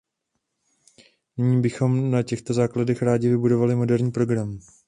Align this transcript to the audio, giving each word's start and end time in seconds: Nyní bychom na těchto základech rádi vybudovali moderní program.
Nyní 1.37 1.61
bychom 1.61 2.11
na 2.11 2.23
těchto 2.23 2.53
základech 2.53 3.01
rádi 3.01 3.29
vybudovali 3.29 3.75
moderní 3.75 4.11
program. 4.11 4.59